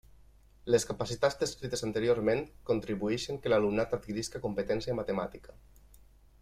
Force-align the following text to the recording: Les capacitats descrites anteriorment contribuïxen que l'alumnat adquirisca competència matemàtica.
Les 0.75 0.85
capacitats 0.91 1.37
descrites 1.41 1.85
anteriorment 1.87 2.41
contribuïxen 2.71 3.39
que 3.43 3.53
l'alumnat 3.55 3.95
adquirisca 3.99 4.43
competència 4.47 5.01
matemàtica. 5.03 5.59